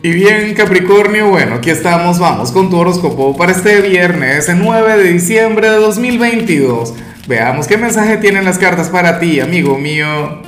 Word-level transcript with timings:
Y 0.00 0.12
bien, 0.12 0.54
Capricornio, 0.54 1.28
bueno, 1.28 1.56
aquí 1.56 1.70
estamos, 1.70 2.20
vamos 2.20 2.52
con 2.52 2.70
tu 2.70 2.76
horóscopo 2.76 3.36
para 3.36 3.50
este 3.50 3.80
viernes, 3.80 4.48
el 4.48 4.60
9 4.60 4.96
de 4.96 5.12
diciembre 5.12 5.68
de 5.68 5.76
2022. 5.78 6.94
Veamos 7.26 7.66
qué 7.66 7.76
mensaje 7.78 8.16
tienen 8.18 8.44
las 8.44 8.58
cartas 8.58 8.90
para 8.90 9.18
ti, 9.18 9.40
amigo 9.40 9.76
mío. 9.76 10.40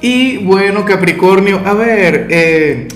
Y 0.00 0.36
bueno, 0.44 0.84
Capricornio, 0.84 1.60
a 1.66 1.74
ver, 1.74 2.28
eh, 2.30 2.86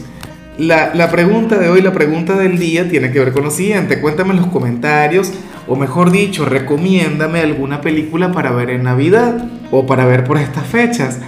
la, 0.59 0.95
la 0.95 1.11
pregunta 1.11 1.59
de 1.59 1.69
hoy, 1.69 1.83
la 1.83 1.93
pregunta 1.93 2.37
del 2.37 2.57
día 2.57 2.89
tiene 2.89 3.11
que 3.11 3.19
ver 3.19 3.33
con 3.33 3.43
lo 3.43 3.51
siguiente. 3.51 4.01
Cuéntame 4.01 4.31
en 4.31 4.37
los 4.37 4.47
comentarios, 4.47 5.33
o 5.67 5.75
mejor 5.75 6.13
dicho, 6.13 6.45
recomiéndame 6.45 7.41
alguna 7.41 7.81
película 7.81 8.31
para 8.31 8.53
ver 8.53 8.71
en 8.71 8.85
Navidad 8.85 9.49
o 9.73 9.87
para 9.87 10.07
ver 10.07 10.23
por 10.23 10.39
estas 10.39 10.69
fechas. 10.69 11.19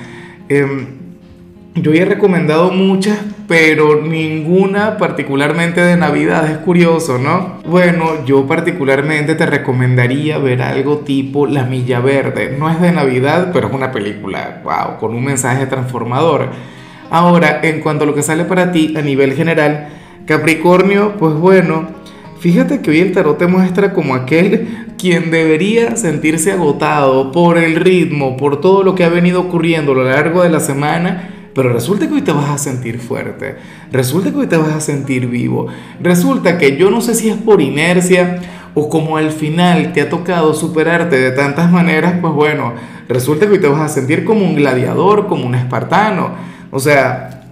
Em, 0.49 0.87
yo 1.75 1.93
he 1.93 2.05
recomendado 2.05 2.71
muchas, 2.71 3.19
pero 3.49 4.03
ninguna 4.03 4.97
particularmente 4.99 5.81
de 5.81 5.97
Navidad, 5.97 6.51
es 6.51 6.59
curioso, 6.59 7.19
¿no? 7.19 7.61
Bueno, 7.65 8.25
yo 8.25 8.47
particularmente 8.47 9.37
te 9.37 9.47
recomendaría 9.47 10.39
ver 10.39 10.63
algo 10.63 10.99
tipo 10.99 11.47
La 11.47 11.65
Milla 11.65 12.01
Verde. 12.01 12.57
No 12.59 12.69
es 12.69 12.81
de 12.81 12.91
Navidad, 12.91 13.51
pero 13.53 13.69
es 13.69 13.75
una 13.75 13.93
película, 13.93 14.63
wow, 14.65 14.99
con 14.99 15.15
un 15.15 15.25
mensaje 15.25 15.67
transformador. 15.67 16.51
Ahora, 17.11 17.61
en 17.63 17.81
cuanto 17.81 18.03
a 18.03 18.07
lo 18.07 18.15
que 18.15 18.23
sale 18.23 18.45
para 18.45 18.73
ti 18.73 18.95
a 18.97 19.03
nivel 19.03 19.35
general, 19.35 19.89
Capricornio, 20.27 21.15
pues 21.17 21.35
bueno, 21.35 21.87
fíjate 22.41 22.81
que 22.81 22.91
hoy 22.91 22.99
el 22.99 23.13
tarot 23.13 23.39
te 23.39 23.47
muestra 23.47 23.93
como 23.93 24.17
aquel 24.17 24.87
quien 24.99 25.31
debería 25.31 25.95
sentirse 25.95 26.51
agotado 26.51 27.31
por 27.31 27.59
el 27.59 27.77
ritmo, 27.77 28.37
por 28.37 28.61
todo 28.61 28.83
lo 28.83 28.97
que 28.97 29.05
ha 29.05 29.09
venido 29.09 29.43
ocurriendo 29.43 29.93
a 29.93 29.95
lo 29.95 30.05
largo 30.05 30.43
de 30.43 30.49
la 30.49 30.59
semana 30.59 31.36
pero 31.57 31.73
resulta 31.73 32.07
que 32.07 32.13
hoy 32.13 32.23
te 32.23 32.33
vas 32.33 32.51
a 32.51 32.59
sentir 32.59 33.01
fuerte, 33.01 33.57
resulta 33.91 34.31
que 34.31 34.37
hoy 34.37 34.47
te 34.47 34.59
vas 34.59 34.75
a 34.75 34.81
sentir 34.81 35.27
vivo, 35.27 35.69
resulta 36.01 36.59
que 36.59 36.77
yo 36.77 36.91
no 36.91 37.01
sé 37.01 37.15
si 37.15 37.31
es 37.31 37.37
por 37.37 37.63
inercia 37.63 38.41
o 38.75 38.91
como 38.91 39.17
al 39.17 39.31
final 39.31 39.95
te 39.95 40.03
ha 40.03 40.11
tocado 40.11 40.53
superarte 40.53 41.19
de 41.19 41.31
tantas 41.31 41.73
maneras, 41.73 42.17
pues 42.21 42.35
bueno, 42.35 42.75
resulta 43.09 43.47
que 43.47 43.53
hoy 43.53 43.59
te 43.59 43.69
vas 43.69 43.81
a 43.81 43.89
sentir 43.89 44.23
como 44.23 44.45
un 44.45 44.55
gladiador, 44.55 45.29
como 45.29 45.47
un 45.47 45.55
espartano. 45.55 46.33
O 46.71 46.79
sea, 46.79 47.45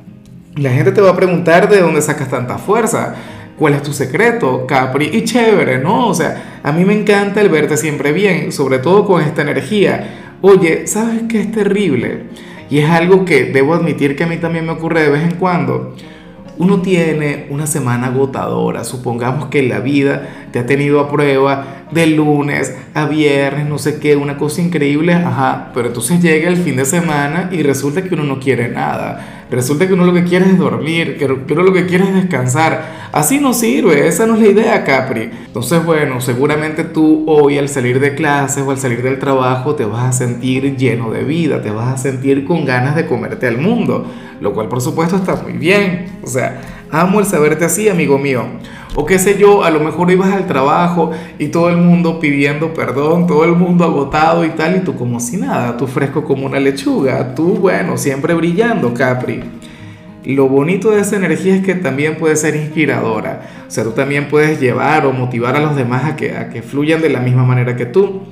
la 0.54 0.70
gente 0.70 0.92
te 0.92 1.00
va 1.00 1.10
a 1.10 1.16
preguntar 1.16 1.70
de 1.70 1.80
dónde 1.80 2.02
sacas 2.02 2.28
tanta 2.28 2.58
fuerza. 2.58 3.14
¿Cuál 3.58 3.72
es 3.72 3.82
tu 3.82 3.94
secreto, 3.94 4.66
Capri? 4.66 5.10
Y 5.14 5.24
chévere, 5.24 5.78
¿no? 5.78 6.08
O 6.08 6.14
sea, 6.14 6.60
a 6.62 6.72
mí 6.72 6.84
me 6.84 6.92
encanta 6.92 7.40
el 7.40 7.48
verte 7.48 7.78
siempre 7.78 8.12
bien, 8.12 8.52
sobre 8.52 8.78
todo 8.78 9.06
con 9.06 9.22
esta 9.22 9.40
energía. 9.40 10.23
Oye, 10.46 10.86
¿sabes 10.86 11.22
qué 11.26 11.40
es 11.40 11.52
terrible? 11.52 12.24
Y 12.68 12.76
es 12.76 12.90
algo 12.90 13.24
que 13.24 13.46
debo 13.46 13.72
admitir 13.72 14.14
que 14.14 14.24
a 14.24 14.26
mí 14.26 14.36
también 14.36 14.66
me 14.66 14.72
ocurre 14.72 15.02
de 15.02 15.08
vez 15.08 15.22
en 15.22 15.36
cuando. 15.36 15.96
Uno 16.58 16.82
tiene 16.82 17.46
una 17.48 17.66
semana 17.66 18.08
agotadora, 18.08 18.84
supongamos 18.84 19.46
que 19.46 19.62
la 19.62 19.80
vida 19.80 20.43
te 20.54 20.60
ha 20.60 20.66
tenido 20.66 21.00
a 21.00 21.10
prueba 21.10 21.86
de 21.90 22.06
lunes 22.06 22.72
a 22.94 23.06
viernes, 23.06 23.66
no 23.66 23.76
sé 23.76 23.98
qué, 23.98 24.14
una 24.14 24.36
cosa 24.36 24.62
increíble, 24.62 25.12
ajá, 25.12 25.72
pero 25.74 25.88
entonces 25.88 26.22
llega 26.22 26.48
el 26.48 26.58
fin 26.58 26.76
de 26.76 26.84
semana 26.84 27.48
y 27.50 27.64
resulta 27.64 28.04
que 28.04 28.14
uno 28.14 28.22
no 28.22 28.38
quiere 28.38 28.68
nada 28.68 29.44
Resulta 29.54 29.86
que 29.86 29.92
uno 29.92 30.04
lo 30.04 30.12
que 30.14 30.24
quiere 30.24 30.46
es 30.46 30.58
dormir, 30.58 31.16
que 31.16 31.26
uno 31.26 31.62
lo 31.62 31.72
que 31.72 31.86
quiere 31.86 32.04
es 32.04 32.14
descansar. 32.14 33.10
Así 33.12 33.38
no 33.38 33.52
sirve, 33.52 34.08
esa 34.08 34.26
no 34.26 34.34
es 34.34 34.40
la 34.40 34.48
idea, 34.48 34.84
Capri. 34.84 35.30
Entonces, 35.46 35.84
bueno, 35.84 36.20
seguramente 36.20 36.82
tú 36.82 37.24
hoy 37.28 37.58
al 37.58 37.68
salir 37.68 38.00
de 38.00 38.14
clases 38.14 38.64
o 38.66 38.70
al 38.70 38.78
salir 38.78 39.02
del 39.02 39.18
trabajo 39.18 39.74
te 39.74 39.84
vas 39.84 40.04
a 40.04 40.12
sentir 40.12 40.76
lleno 40.76 41.10
de 41.10 41.22
vida, 41.22 41.62
te 41.62 41.70
vas 41.70 41.94
a 41.94 41.98
sentir 41.98 42.44
con 42.44 42.64
ganas 42.64 42.96
de 42.96 43.06
comerte 43.06 43.46
al 43.46 43.58
mundo, 43.58 44.06
lo 44.40 44.54
cual 44.54 44.68
por 44.68 44.80
supuesto 44.80 45.16
está 45.16 45.36
muy 45.36 45.52
bien. 45.52 46.18
O 46.22 46.26
sea, 46.26 46.60
amo 46.90 47.20
el 47.20 47.26
saberte 47.26 47.64
así, 47.64 47.88
amigo 47.88 48.18
mío. 48.18 48.44
O 48.96 49.04
qué 49.04 49.18
sé 49.18 49.36
yo, 49.38 49.64
a 49.64 49.70
lo 49.70 49.80
mejor 49.80 50.10
ibas 50.12 50.32
al 50.32 50.46
trabajo 50.46 51.10
y 51.38 51.48
todo 51.48 51.68
el 51.68 51.78
mundo 51.78 52.20
pidiendo 52.20 52.72
perdón, 52.72 53.26
todo 53.26 53.44
el 53.44 53.52
mundo 53.52 53.84
agotado 53.84 54.44
y 54.44 54.50
tal, 54.50 54.76
y 54.76 54.80
tú 54.80 54.94
como 54.94 55.18
si 55.18 55.36
nada, 55.36 55.76
tú 55.76 55.88
fresco 55.88 56.24
como 56.24 56.46
una 56.46 56.60
lechuga, 56.60 57.34
tú 57.34 57.54
bueno, 57.54 57.96
siempre 57.96 58.34
brillando, 58.34 58.94
Capri. 58.94 59.42
Lo 60.24 60.48
bonito 60.48 60.92
de 60.92 61.00
esa 61.00 61.16
energía 61.16 61.56
es 61.56 61.64
que 61.64 61.74
también 61.74 62.16
puede 62.16 62.36
ser 62.36 62.54
inspiradora, 62.54 63.64
o 63.66 63.70
sea, 63.70 63.82
tú 63.82 63.90
también 63.90 64.28
puedes 64.28 64.60
llevar 64.60 65.06
o 65.06 65.12
motivar 65.12 65.56
a 65.56 65.60
los 65.60 65.74
demás 65.74 66.04
a 66.04 66.16
que, 66.16 66.36
a 66.36 66.48
que 66.48 66.62
fluyan 66.62 67.02
de 67.02 67.10
la 67.10 67.20
misma 67.20 67.44
manera 67.44 67.76
que 67.76 67.86
tú. 67.86 68.22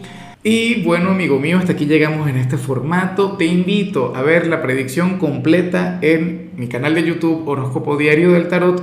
Y 0.44 0.82
bueno, 0.82 1.10
amigo 1.10 1.38
mío, 1.38 1.58
hasta 1.58 1.72
aquí 1.72 1.86
llegamos 1.86 2.28
en 2.28 2.36
este 2.36 2.56
formato. 2.56 3.36
Te 3.36 3.44
invito 3.44 4.12
a 4.16 4.22
ver 4.22 4.48
la 4.48 4.60
predicción 4.60 5.18
completa 5.18 6.00
en 6.02 6.50
mi 6.56 6.66
canal 6.66 6.96
de 6.96 7.04
YouTube 7.04 7.46
Horóscopo 7.46 7.96
Diario 7.96 8.32
del 8.32 8.48
Tarot 8.48 8.82